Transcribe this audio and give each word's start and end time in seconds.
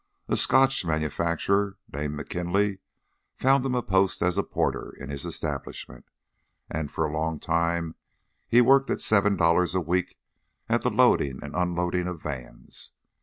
A 0.27 0.35
Scotch 0.35 0.83
manufacturer 0.83 1.77
named 1.93 2.15
M'Kinlay 2.15 2.79
found 3.35 3.63
him 3.63 3.75
a 3.75 3.83
post 3.83 4.23
as 4.23 4.39
porter 4.49 4.95
in 4.97 5.11
his 5.11 5.25
establishment, 5.25 6.05
and 6.71 6.91
for 6.91 7.05
a 7.05 7.11
long 7.13 7.39
time 7.39 7.93
he 8.47 8.61
worked 8.61 8.89
at 8.89 8.99
seven 8.99 9.35
dollars 9.35 9.75
a 9.75 9.79
week 9.79 10.17
at 10.67 10.81
the 10.81 10.89
loading 10.89 11.43
and 11.43 11.55
unloading 11.55 12.07
of 12.07 12.19
vans. 12.19 12.93